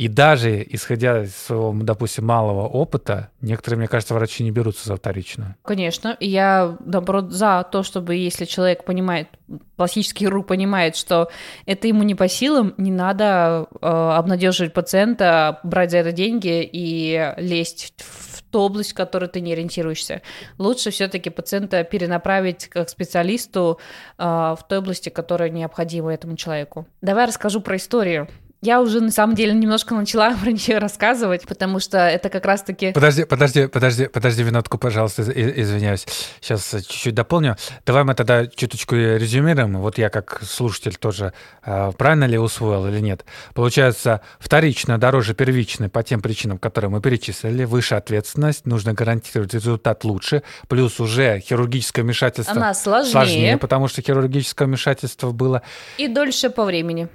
И 0.00 0.08
даже 0.08 0.66
исходя 0.70 1.24
из 1.24 1.36
своего, 1.36 1.74
допустим, 1.74 2.24
малого 2.24 2.66
опыта, 2.66 3.28
некоторые, 3.42 3.80
мне 3.80 3.86
кажется, 3.86 4.14
врачи 4.14 4.42
не 4.42 4.50
берутся 4.50 4.88
за 4.88 4.96
вторичную. 4.96 5.56
Конечно. 5.62 6.16
И 6.20 6.26
я, 6.26 6.78
наоборот, 6.82 7.32
за 7.32 7.68
то, 7.70 7.82
чтобы 7.82 8.14
если 8.14 8.46
человек 8.46 8.84
понимает, 8.84 9.28
пластический 9.76 10.24
хирург 10.24 10.46
понимает, 10.46 10.96
что 10.96 11.28
это 11.66 11.86
ему 11.86 12.02
не 12.02 12.14
по 12.14 12.28
силам, 12.28 12.72
не 12.78 12.90
надо 12.90 13.66
э, 13.78 13.86
обнадеживать 13.86 14.72
пациента, 14.72 15.60
брать 15.64 15.90
за 15.90 15.98
это 15.98 16.12
деньги 16.12 16.66
и 16.72 17.34
лезть 17.36 17.94
в 17.98 18.42
ту 18.44 18.60
область, 18.60 18.92
в 18.92 18.94
которой 18.94 19.28
ты 19.28 19.42
не 19.42 19.52
ориентируешься. 19.52 20.22
Лучше 20.56 20.92
все-таки 20.92 21.28
пациента 21.28 21.84
перенаправить 21.84 22.68
как 22.68 22.88
специалисту 22.88 23.78
э, 24.16 24.24
в 24.24 24.60
той 24.66 24.78
области, 24.78 25.10
которая 25.10 25.50
необходима 25.50 26.14
этому 26.14 26.38
человеку. 26.38 26.86
Давай 27.02 27.26
расскажу 27.26 27.60
про 27.60 27.76
историю. 27.76 28.28
Я 28.62 28.82
уже 28.82 29.00
на 29.00 29.10
самом 29.10 29.34
деле 29.34 29.54
немножко 29.54 29.94
начала 29.94 30.36
про 30.42 30.50
нее 30.50 30.78
рассказывать, 30.78 31.46
потому 31.46 31.80
что 31.80 31.98
это 31.98 32.28
как 32.28 32.44
раз-таки... 32.44 32.92
Подожди, 32.92 33.24
подожди, 33.24 33.66
подожди, 33.66 34.06
подожди 34.06 34.44
минутку, 34.44 34.76
пожалуйста, 34.76 35.22
извиняюсь. 35.22 36.06
Сейчас 36.40 36.70
чуть-чуть 36.70 37.14
дополню. 37.14 37.56
Давай 37.86 38.04
мы 38.04 38.14
тогда 38.14 38.46
чуточку 38.46 38.96
резюмируем. 38.96 39.78
Вот 39.78 39.96
я 39.96 40.10
как 40.10 40.42
слушатель 40.42 40.96
тоже 40.96 41.32
а, 41.62 41.92
правильно 41.92 42.24
ли 42.24 42.38
усвоил 42.38 42.86
или 42.86 43.00
нет. 43.00 43.24
Получается, 43.54 44.20
вторично 44.38 44.98
дороже 44.98 45.32
первичной 45.32 45.88
по 45.88 46.02
тем 46.02 46.20
причинам, 46.20 46.58
которые 46.58 46.90
мы 46.90 47.00
перечислили. 47.00 47.64
Выше 47.64 47.94
ответственность, 47.94 48.66
нужно 48.66 48.92
гарантировать 48.92 49.54
результат 49.54 50.04
лучше. 50.04 50.42
Плюс 50.68 51.00
уже 51.00 51.40
хирургическое 51.40 52.04
вмешательство... 52.04 52.56
Она 52.56 52.74
сложнее. 52.74 53.12
Сложнее, 53.12 53.56
потому 53.56 53.88
что 53.88 54.02
хирургическое 54.02 54.68
вмешательство 54.68 55.30
было... 55.30 55.62
И 55.96 56.08
дольше 56.08 56.50
по 56.50 56.66
времени. 56.66 57.08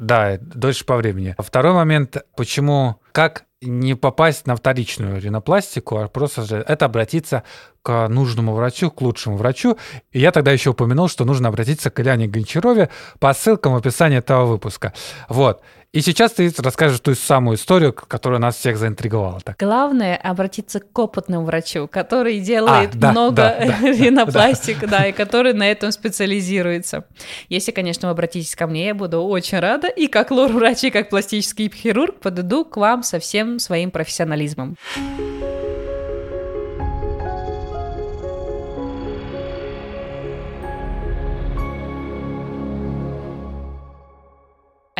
Да, 0.00 0.38
дольше 0.40 0.86
по 0.86 0.96
времени. 0.96 1.36
Второй 1.38 1.74
момент, 1.74 2.16
почему, 2.34 2.96
как 3.12 3.44
не 3.60 3.94
попасть 3.94 4.46
на 4.46 4.56
вторичную 4.56 5.20
ринопластику, 5.20 5.98
а 5.98 6.08
просто 6.08 6.40
же 6.40 6.64
это 6.66 6.86
обратиться 6.86 7.42
к 7.82 8.08
нужному 8.08 8.54
врачу, 8.54 8.90
к 8.90 9.02
лучшему 9.02 9.36
врачу. 9.36 9.76
И 10.10 10.18
я 10.18 10.32
тогда 10.32 10.52
еще 10.52 10.70
упомянул, 10.70 11.08
что 11.08 11.26
нужно 11.26 11.48
обратиться 11.48 11.90
к 11.90 12.00
Ильяне 12.00 12.28
Гончарове 12.28 12.88
по 13.18 13.34
ссылкам 13.34 13.74
в 13.74 13.76
описании 13.76 14.16
этого 14.16 14.46
выпуска. 14.46 14.94
Вот. 15.28 15.60
И 15.92 16.02
сейчас 16.02 16.32
ты 16.32 16.52
расскажешь 16.58 17.00
ту 17.00 17.16
самую 17.16 17.56
историю, 17.56 17.92
которая 17.92 18.38
нас 18.38 18.56
всех 18.56 18.78
заинтриговала. 18.78 19.40
Так. 19.40 19.56
Главное 19.58 20.16
обратиться 20.16 20.78
к 20.78 20.96
опытному 20.96 21.44
врачу, 21.44 21.88
который 21.88 22.38
делает 22.38 22.90
а, 22.94 22.98
да, 22.98 23.10
много 23.10 23.34
да, 23.34 23.58
да, 23.82 23.90
ринопластик, 23.90 24.80
да, 24.82 24.86
да, 24.86 25.06
и 25.06 25.12
который 25.12 25.52
на 25.52 25.68
этом 25.68 25.90
специализируется. 25.90 27.06
Если, 27.48 27.72
конечно, 27.72 28.06
вы 28.06 28.12
обратитесь 28.12 28.54
ко 28.54 28.68
мне, 28.68 28.86
я 28.86 28.94
буду 28.94 29.20
очень 29.20 29.58
рада, 29.58 29.88
и 29.88 30.06
как 30.06 30.30
лор-врач, 30.30 30.84
и 30.84 30.90
как 30.90 31.08
пластический 31.08 31.68
хирург 31.68 32.20
подойду 32.20 32.64
к 32.64 32.76
вам 32.76 33.02
со 33.02 33.18
всем 33.18 33.58
своим 33.58 33.90
профессионализмом. 33.90 34.76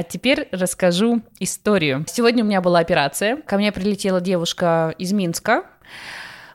А 0.01 0.03
теперь 0.03 0.49
расскажу 0.51 1.21
историю. 1.41 2.07
Сегодня 2.09 2.43
у 2.43 2.47
меня 2.47 2.63
была 2.63 2.79
операция. 2.79 3.37
Ко 3.37 3.59
мне 3.59 3.71
прилетела 3.71 4.19
девушка 4.23 4.95
из 4.97 5.13
Минска. 5.13 5.67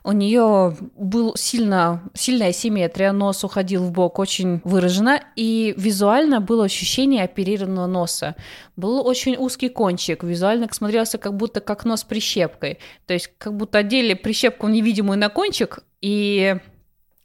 У 0.02 0.10
нее 0.10 0.76
был 0.96 1.36
сильно, 1.36 2.02
сильная 2.12 2.50
симметрия, 2.50 3.12
нос 3.12 3.44
уходил 3.44 3.84
в 3.84 3.92
бок 3.92 4.18
очень 4.18 4.60
выраженно, 4.64 5.22
и 5.36 5.74
визуально 5.76 6.40
было 6.40 6.64
ощущение 6.64 7.22
оперированного 7.22 7.86
носа. 7.86 8.34
Был 8.74 9.06
очень 9.06 9.36
узкий 9.36 9.68
кончик, 9.68 10.24
визуально 10.24 10.66
смотрелся 10.72 11.16
как 11.16 11.36
будто 11.36 11.60
как 11.60 11.84
нос 11.84 12.02
прищепкой. 12.02 12.80
То 13.06 13.14
есть 13.14 13.30
как 13.38 13.56
будто 13.56 13.78
одели 13.78 14.14
прищепку 14.14 14.66
невидимую 14.66 15.20
на 15.20 15.28
кончик, 15.28 15.84
и 16.00 16.56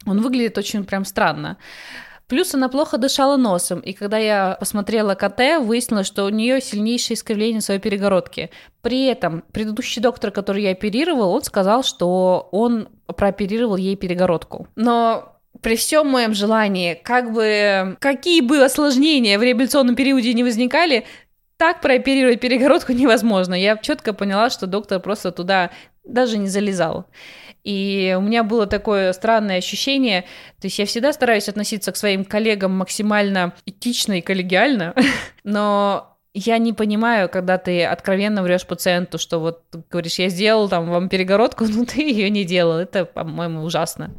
он 0.06 0.20
выглядит 0.20 0.56
очень 0.56 0.84
прям 0.84 1.04
странно. 1.04 1.58
Плюс 2.32 2.54
она 2.54 2.70
плохо 2.70 2.96
дышала 2.96 3.36
носом, 3.36 3.80
и 3.80 3.92
когда 3.92 4.16
я 4.16 4.56
посмотрела 4.58 5.14
КТ, 5.14 5.60
выяснилось, 5.60 6.06
что 6.06 6.24
у 6.24 6.30
нее 6.30 6.62
сильнейшее 6.62 7.14
искривление 7.14 7.60
своей 7.60 7.78
перегородки. 7.78 8.48
При 8.80 9.04
этом 9.04 9.44
предыдущий 9.52 10.00
доктор, 10.00 10.30
который 10.30 10.62
я 10.62 10.70
оперировал, 10.70 11.34
он 11.34 11.42
сказал, 11.42 11.84
что 11.84 12.48
он 12.50 12.88
прооперировал 13.04 13.76
ей 13.76 13.96
перегородку. 13.96 14.66
Но 14.76 15.36
при 15.60 15.76
всем 15.76 16.08
моем 16.08 16.32
желании, 16.32 16.94
как 16.94 17.34
бы, 17.34 17.98
какие 18.00 18.40
бы 18.40 18.64
осложнения 18.64 19.38
в 19.38 19.42
реабилитационном 19.42 19.94
периоде 19.94 20.32
не 20.32 20.42
возникали, 20.42 21.04
так 21.58 21.82
прооперировать 21.82 22.40
перегородку 22.40 22.92
невозможно. 22.92 23.52
Я 23.52 23.76
четко 23.76 24.14
поняла, 24.14 24.48
что 24.48 24.66
доктор 24.66 25.00
просто 25.00 25.32
туда 25.32 25.70
даже 26.04 26.38
не 26.38 26.48
залезал. 26.48 27.06
И 27.64 28.14
у 28.18 28.20
меня 28.20 28.42
было 28.42 28.66
такое 28.66 29.12
странное 29.12 29.58
ощущение, 29.58 30.22
то 30.60 30.66
есть 30.66 30.78
я 30.78 30.86
всегда 30.86 31.12
стараюсь 31.12 31.48
относиться 31.48 31.92
к 31.92 31.96
своим 31.96 32.24
коллегам 32.24 32.72
максимально 32.76 33.54
этично 33.66 34.18
и 34.18 34.20
коллегиально, 34.20 34.94
но 35.44 36.11
я 36.34 36.56
не 36.56 36.72
понимаю, 36.72 37.28
когда 37.28 37.58
ты 37.58 37.84
откровенно 37.84 38.42
врешь 38.42 38.66
пациенту, 38.66 39.18
что 39.18 39.38
вот 39.38 39.62
говоришь, 39.90 40.18
я 40.18 40.30
сделал 40.30 40.68
там 40.68 40.88
вам 40.88 41.08
перегородку, 41.10 41.64
но 41.68 41.84
ты 41.84 42.02
ее 42.02 42.30
не 42.30 42.44
делал. 42.44 42.78
Это, 42.78 43.04
по-моему, 43.04 43.62
ужасно. 43.62 44.14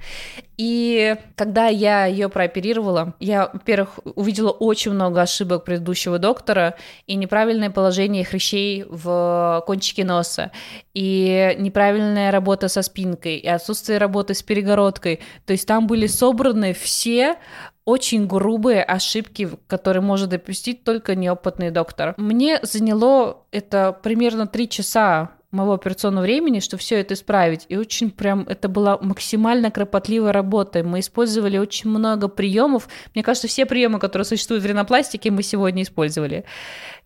И 0.55 1.15
когда 1.35 1.67
я 1.67 2.05
ее 2.05 2.29
прооперировала, 2.29 3.15
я, 3.19 3.49
во-первых, 3.51 3.99
увидела 4.03 4.51
очень 4.51 4.91
много 4.91 5.21
ошибок 5.21 5.65
предыдущего 5.65 6.19
доктора 6.19 6.75
и 7.07 7.15
неправильное 7.15 7.71
положение 7.71 8.23
хрящей 8.23 8.85
в 8.87 9.63
кончике 9.65 10.05
носа, 10.05 10.51
и 10.93 11.55
неправильная 11.57 12.29
работа 12.29 12.67
со 12.67 12.83
спинкой, 12.83 13.37
и 13.37 13.47
отсутствие 13.47 13.97
работы 13.97 14.35
с 14.35 14.43
перегородкой. 14.43 15.21
То 15.47 15.53
есть 15.53 15.67
там 15.67 15.87
были 15.87 16.05
собраны 16.05 16.73
все 16.73 17.37
очень 17.85 18.27
грубые 18.27 18.83
ошибки, 18.83 19.49
которые 19.67 20.01
может 20.01 20.29
допустить 20.29 20.83
только 20.83 21.15
неопытный 21.15 21.71
доктор. 21.71 22.13
Мне 22.17 22.59
заняло 22.63 23.43
это 23.51 23.97
примерно 24.01 24.47
три 24.47 24.69
часа 24.69 25.31
моего 25.53 25.73
операционного 25.73 26.23
времени, 26.23 26.59
чтобы 26.59 26.81
все 26.81 26.99
это 26.99 27.13
исправить. 27.13 27.65
И 27.69 27.77
очень 27.77 28.09
прям 28.09 28.41
это 28.49 28.67
была 28.67 28.97
максимально 28.99 29.69
кропотливая 29.69 30.33
работа. 30.33 30.83
Мы 30.83 30.99
использовали 30.99 31.57
очень 31.57 31.89
много 31.89 32.27
приемов. 32.27 32.89
Мне 33.13 33.23
кажется, 33.23 33.47
все 33.47 33.65
приемы, 33.65 33.99
которые 33.99 34.25
существуют 34.25 34.63
в 34.63 34.67
ринопластике, 34.67 35.29
мы 35.29 35.43
сегодня 35.43 35.83
использовали. 35.83 36.45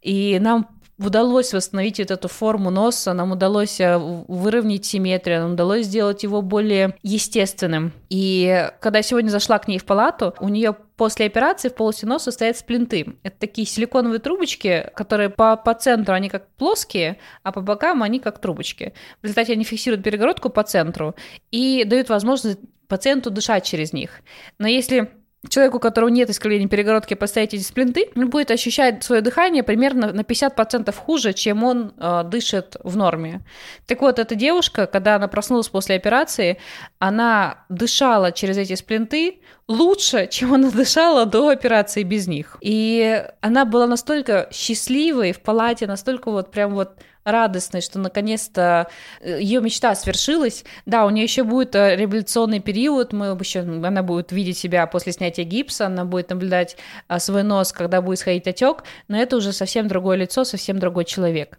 И 0.02 0.38
нам 0.40 0.70
удалось 1.00 1.54
восстановить 1.54 2.00
вот 2.00 2.12
эту 2.12 2.28
форму 2.28 2.70
носа, 2.70 3.14
нам 3.14 3.32
удалось 3.32 3.80
э, 3.80 3.98
выровнять 3.98 4.86
симметрию, 4.86 5.42
нам 5.42 5.54
удалось 5.54 5.86
сделать 5.86 6.24
его 6.24 6.42
более 6.42 6.96
естественным. 7.04 7.94
И 8.10 8.70
когда 8.80 9.00
я 9.00 9.04
сегодня 9.04 9.30
зашла 9.30 9.60
к 9.60 9.68
ней 9.68 9.78
в 9.78 9.86
палату, 9.86 10.34
у 10.40 10.50
нее 10.50 10.76
после 10.96 11.28
операции 11.28 11.70
в 11.70 11.76
полости 11.76 12.06
носа 12.06 12.32
стоят 12.32 12.58
сплинты. 12.58 13.16
Это 13.22 13.38
такие 13.40 13.68
силиконовые 13.68 14.20
трубочки, 14.20 14.90
которые 14.96 15.30
по, 15.30 15.56
по 15.56 15.74
центру 15.76 16.16
они 16.16 16.30
как 16.30 16.48
плоские, 16.56 17.20
а 17.44 17.52
по 17.52 17.62
бокам 17.62 18.02
они 18.02 18.20
как 18.20 18.40
трубочки. 18.40 18.94
В 19.22 19.24
результате 19.26 19.54
они 19.54 19.64
фиксируют 19.64 20.04
перегородку 20.04 20.50
по 20.50 20.64
центру 20.64 21.16
и 21.52 21.84
дают 21.86 22.10
возможность 22.10 22.60
пациенту 22.88 23.30
дышать 23.30 23.66
через 23.66 23.94
них. 23.94 24.22
Но 24.58 24.68
если 24.68 25.12
человеку, 25.50 25.78
у 25.78 25.80
которого 25.80 26.10
нет 26.10 26.30
искривления 26.30 26.68
перегородки, 26.68 27.14
поставить 27.14 27.54
эти 27.54 27.62
сплинты, 27.62 28.10
он 28.16 28.30
будет 28.30 28.52
ощущать 28.52 29.04
свое 29.04 29.22
дыхание 29.22 29.64
примерно 29.64 30.12
на 30.12 30.22
50% 30.22 30.94
хуже, 30.96 31.34
чем 31.34 31.64
он 31.64 31.94
э, 31.98 32.24
дышит 32.26 32.76
в 32.84 32.98
норме. 32.98 33.42
Так 33.86 34.02
вот, 34.02 34.20
эта 34.20 34.36
девушка, 34.36 34.88
когда 34.88 35.16
она 35.16 35.28
проснулась 35.28 35.70
после 35.70 35.96
операции, 35.96 36.58
она 37.00 37.66
дышала 37.70 38.32
через 38.32 38.58
эти 38.58 38.76
сплинты 38.76 39.40
лучше, 39.68 40.28
чем 40.28 40.54
она 40.54 40.72
дышала 40.72 41.26
до 41.26 41.50
операции 41.50 42.04
без 42.04 42.28
них. 42.28 42.58
И 42.62 43.26
она 43.42 43.66
была 43.66 43.88
настолько 43.88 44.48
счастливой 44.52 45.34
в 45.34 45.42
палате, 45.42 45.88
настолько 45.88 46.32
вот 46.32 46.52
прям 46.52 46.74
вот 46.74 46.98
радостной, 47.28 47.82
что 47.82 48.00
наконец-то 48.00 48.88
э, 49.20 49.40
ее 49.42 49.60
мечта 49.62 49.94
свершилась. 49.96 50.64
Да, 50.86 51.06
у 51.06 51.10
нее 51.10 51.24
еще 51.26 51.44
будет 51.44 51.76
э, 51.76 51.96
реабилитационный 51.96 52.62
период, 52.62 53.12
мы 53.12 53.28
еще, 53.40 53.60
она 53.60 54.02
будет 54.02 54.32
видеть 54.32 54.58
себя 54.58 54.88
после 54.88 55.12
снятия 55.12 55.44
гипса, 55.44 55.88
она 55.88 56.06
будет 56.06 56.30
наблюдать 56.30 56.78
а, 57.08 57.20
свой 57.20 57.44
нос, 57.44 57.74
когда 57.74 58.02
будет 58.02 58.20
сходить 58.20 58.48
отек, 58.48 58.86
но 59.10 59.18
это 59.18 59.36
уже 59.36 59.52
совсем 59.52 59.90
другое 59.90 60.18
лицо, 60.18 60.46
совсем 60.46 60.80
другой 60.80 61.04
человек. 61.04 61.58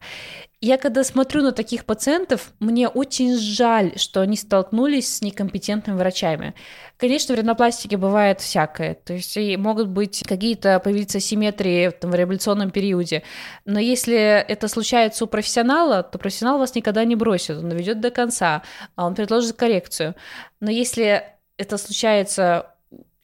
Я 0.60 0.76
когда 0.76 1.04
смотрю 1.04 1.42
на 1.42 1.52
таких 1.52 1.84
пациентов, 1.84 2.52
мне 2.58 2.88
очень 2.88 3.36
жаль, 3.36 3.96
что 3.96 4.22
они 4.22 4.36
столкнулись 4.36 5.18
с 5.18 5.22
некомпетентными 5.22 5.96
врачами. 5.96 6.54
Конечно, 6.96 7.36
в 7.36 7.38
ринопластике 7.38 7.96
бывает 7.96 8.40
всякое, 8.40 8.94
то 8.94 9.12
есть 9.12 9.36
и 9.36 9.56
могут 9.56 9.86
быть 9.86 10.24
какие-то 10.26 10.80
появиться 10.80 11.20
симметрии 11.20 11.90
там, 11.90 12.10
в 12.10 12.14
реабилитационном 12.16 12.72
периоде, 12.72 13.22
но 13.66 13.78
если 13.78 14.16
это 14.16 14.66
случается 14.66 15.26
у 15.26 15.28
профессионала, 15.28 16.02
то 16.02 16.18
профессионал 16.18 16.58
вас 16.58 16.74
никогда 16.74 17.04
не 17.04 17.14
бросит, 17.14 17.58
он 17.58 17.68
доведет 17.68 18.00
до 18.00 18.10
конца, 18.10 18.62
а 18.96 19.06
он 19.06 19.14
предложит 19.14 19.54
коррекцию. 19.56 20.16
Но 20.58 20.72
если 20.72 21.22
это 21.56 21.78
случается 21.78 22.74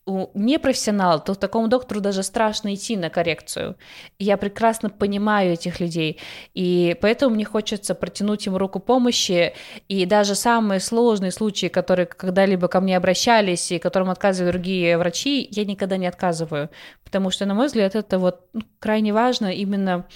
у 0.07 0.29
непрофессионала, 0.35 1.19
то 1.19 1.35
такому 1.35 1.69
доктору 1.69 2.01
даже 2.01 2.23
страшно 2.23 2.75
идти 2.75 2.97
на 2.97 3.09
коррекцию. 3.09 3.77
Я 4.19 4.37
прекрасно 4.37 4.91
понимаю 4.91 5.55
этих 5.55 5.81
людей, 5.81 6.21
и 6.53 6.97
поэтому 7.01 7.35
мне 7.35 7.45
хочется 7.45 7.95
протянуть 7.95 8.47
им 8.47 8.57
руку 8.57 8.81
помощи, 8.81 9.55
и 9.89 10.05
даже 10.05 10.35
самые 10.35 10.81
сложные 10.81 11.31
случаи, 11.31 11.69
которые 11.69 12.07
когда-либо 12.07 12.69
ко 12.69 12.81
мне 12.81 12.97
обращались 12.97 13.73
и 13.73 13.79
которым 13.79 14.11
отказывали 14.11 14.53
другие 14.53 14.99
врачи, 14.99 15.49
я 15.51 15.65
никогда 15.65 15.97
не 15.97 16.07
отказываю, 16.07 16.71
потому 17.03 17.31
что, 17.31 17.47
на 17.47 17.55
мой 17.55 17.67
взгляд, 17.67 17.95
это 17.95 18.19
вот 18.19 18.43
ну, 18.53 18.63
крайне 18.79 19.13
важно 19.13 19.53
именно 19.53 20.07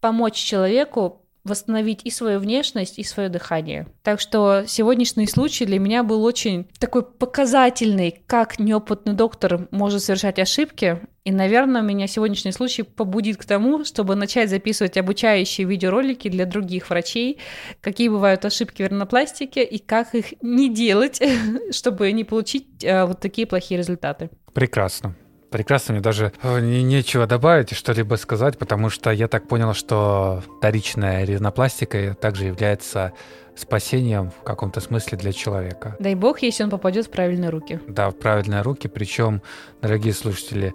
помочь 0.00 0.34
человеку 0.34 1.19
восстановить 1.44 2.00
и 2.04 2.10
свою 2.10 2.38
внешность, 2.38 2.98
и 2.98 3.04
свое 3.04 3.28
дыхание. 3.28 3.86
Так 4.02 4.20
что 4.20 4.64
сегодняшний 4.66 5.26
случай 5.26 5.64
для 5.64 5.78
меня 5.78 6.02
был 6.02 6.24
очень 6.24 6.68
такой 6.78 7.02
показательный, 7.02 8.22
как 8.26 8.58
неопытный 8.58 9.14
доктор 9.14 9.68
может 9.70 10.02
совершать 10.02 10.38
ошибки. 10.38 11.00
И, 11.24 11.32
наверное, 11.32 11.82
меня 11.82 12.06
сегодняшний 12.06 12.52
случай 12.52 12.82
побудит 12.82 13.36
к 13.36 13.44
тому, 13.44 13.84
чтобы 13.84 14.14
начать 14.14 14.48
записывать 14.48 14.96
обучающие 14.96 15.66
видеоролики 15.66 16.28
для 16.28 16.46
других 16.46 16.88
врачей, 16.88 17.38
какие 17.80 18.08
бывают 18.08 18.44
ошибки 18.44 18.82
в 18.82 18.86
ринопластике 18.86 19.62
и 19.62 19.78
как 19.78 20.14
их 20.14 20.34
не 20.42 20.72
делать, 20.72 21.22
чтобы 21.72 22.10
не 22.12 22.24
получить 22.24 22.82
э, 22.82 23.04
вот 23.04 23.20
такие 23.20 23.46
плохие 23.46 23.78
результаты. 23.78 24.30
Прекрасно. 24.54 25.14
Прекрасно, 25.50 25.94
мне 25.94 26.02
даже 26.02 26.32
э, 26.42 26.60
не, 26.60 26.82
нечего 26.82 27.26
добавить 27.26 27.72
и 27.72 27.74
что-либо 27.74 28.14
сказать, 28.14 28.56
потому 28.56 28.88
что 28.88 29.10
я 29.10 29.28
так 29.28 29.48
понял, 29.48 29.74
что 29.74 30.42
вторичная 30.58 31.24
ринопластика 31.24 32.14
также 32.14 32.46
является 32.46 33.12
спасением 33.56 34.30
в 34.30 34.42
каком-то 34.44 34.80
смысле 34.80 35.18
для 35.18 35.32
человека. 35.32 35.96
Дай 35.98 36.14
бог, 36.14 36.40
если 36.42 36.64
он 36.64 36.70
попадет 36.70 37.06
в 37.06 37.10
правильные 37.10 37.50
руки. 37.50 37.80
Да, 37.88 38.10
в 38.10 38.16
правильные 38.16 38.62
руки. 38.62 38.88
Причем, 38.88 39.42
дорогие 39.82 40.14
слушатели, 40.14 40.72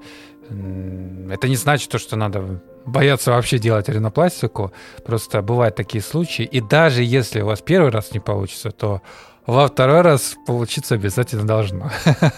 это 0.49 1.47
не 1.47 1.55
значит 1.55 1.89
то, 1.89 1.97
что 1.97 2.15
надо 2.15 2.61
бояться 2.85 3.31
вообще 3.31 3.57
делать 3.57 3.89
ринопластику. 3.89 4.71
Просто 5.03 5.41
бывают 5.41 5.75
такие 5.75 6.03
случаи. 6.03 6.43
И 6.43 6.61
даже 6.61 7.01
если 7.01 7.41
у 7.41 7.47
вас 7.47 7.61
первый 7.61 7.91
раз 7.91 8.11
не 8.11 8.19
получится, 8.19 8.71
то 8.71 9.01
во 9.45 9.67
второй 9.67 10.01
раз 10.01 10.35
получиться 10.45 10.95
обязательно 10.95 11.45
должно. 11.45 11.91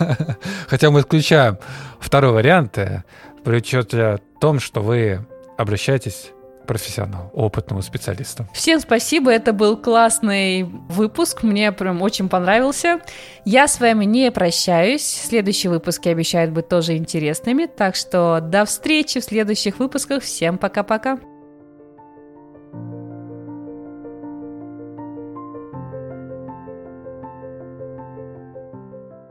Хотя 0.67 0.91
мы 0.91 1.01
исключаем 1.01 1.57
второй 1.99 2.31
вариант 2.31 2.77
э, 2.77 3.03
при 3.43 3.57
учете 3.57 4.19
том, 4.39 4.59
что 4.59 4.81
вы 4.81 5.25
обращаетесь 5.57 6.31
профессионалу, 6.67 7.31
опытному 7.33 7.81
специалисту. 7.81 8.45
Всем 8.53 8.79
спасибо, 8.79 9.31
это 9.31 9.53
был 9.53 9.77
классный 9.77 10.63
выпуск, 10.63 11.41
мне 11.43 11.71
прям 11.71 12.01
очень 12.01 12.29
понравился. 12.29 12.99
Я 13.45 13.67
с 13.67 13.79
вами 13.79 14.05
не 14.05 14.29
прощаюсь, 14.31 15.03
следующие 15.03 15.71
выпуски 15.71 16.09
обещают 16.09 16.51
быть 16.51 16.67
тоже 16.67 16.97
интересными, 16.97 17.65
так 17.65 17.95
что 17.95 18.39
до 18.41 18.65
встречи 18.65 19.21
в 19.21 19.23
следующих 19.23 19.79
выпусках, 19.79 20.21
всем 20.21 20.57
пока-пока. 20.57 21.19